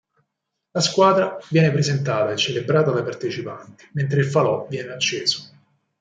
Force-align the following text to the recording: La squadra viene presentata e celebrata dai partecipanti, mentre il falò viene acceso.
La 0.71 0.79
squadra 0.81 1.37
viene 1.51 1.69
presentata 1.69 2.31
e 2.31 2.35
celebrata 2.35 2.89
dai 2.89 3.03
partecipanti, 3.03 3.87
mentre 3.93 4.21
il 4.21 4.25
falò 4.25 4.65
viene 4.67 4.93
acceso. 4.93 5.49